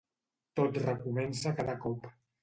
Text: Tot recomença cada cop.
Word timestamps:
Tot 0.59 0.79
recomença 0.85 1.51
cada 1.59 1.77
cop. 1.85 2.09